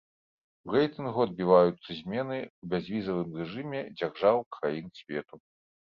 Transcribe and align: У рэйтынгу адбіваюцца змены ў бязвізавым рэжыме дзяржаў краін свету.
У 0.67 0.75
рэйтынгу 0.75 1.21
адбіваюцца 1.27 1.89
змены 1.99 2.37
ў 2.61 2.63
бязвізавым 2.71 3.29
рэжыме 3.43 3.79
дзяржаў 3.97 4.43
краін 4.57 4.87
свету. 5.03 5.35